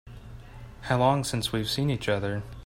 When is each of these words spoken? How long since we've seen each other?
How 0.85 0.97
long 0.97 1.23
since 1.23 1.51
we've 1.51 1.69
seen 1.69 1.91
each 1.91 2.09
other? 2.09 2.41